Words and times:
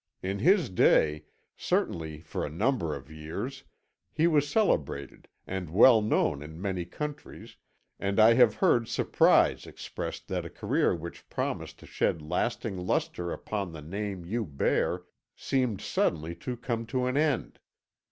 In 0.23 0.39
his 0.39 0.71
day, 0.71 1.25
certainly 1.55 2.21
for 2.21 2.43
a 2.43 2.49
number 2.49 2.95
of 2.95 3.11
years, 3.11 3.65
he 4.11 4.25
was 4.25 4.49
celebrated, 4.49 5.27
and 5.45 5.69
well 5.69 6.01
known 6.01 6.41
in 6.41 6.59
many 6.59 6.85
countries, 6.85 7.55
and 7.99 8.19
I 8.19 8.33
have 8.33 8.55
heard 8.55 8.87
surprise 8.87 9.67
expressed 9.67 10.27
that 10.29 10.43
a 10.43 10.49
career 10.49 10.95
which 10.95 11.29
promised 11.29 11.77
to 11.81 11.85
shed 11.85 12.19
lasting 12.19 12.77
lustre 12.77 13.31
upon 13.31 13.73
the 13.73 13.81
name 13.83 14.25
you 14.25 14.43
bear 14.43 15.03
seemed 15.35 15.81
suddenly 15.81 16.33
to 16.33 16.57
come 16.57 16.87
to 16.87 17.05
an 17.05 17.15
end. 17.15 17.59